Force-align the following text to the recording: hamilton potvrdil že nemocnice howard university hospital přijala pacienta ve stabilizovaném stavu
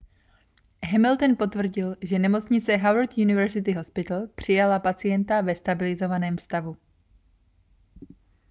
hamilton 0.91 1.35
potvrdil 1.35 1.95
že 2.01 2.19
nemocnice 2.19 2.77
howard 2.77 3.17
university 3.17 3.71
hospital 3.71 4.27
přijala 4.35 4.79
pacienta 4.79 5.41
ve 5.41 5.55
stabilizovaném 5.55 6.37
stavu 6.37 6.77